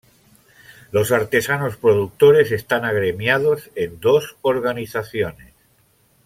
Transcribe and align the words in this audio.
Los 0.89 1.11
artesanos 1.11 1.77
productores 1.77 2.51
están 2.51 2.85
agremiados 2.85 3.69
en 3.75 3.99
dos 3.99 4.35
organizaciones. 4.41 5.53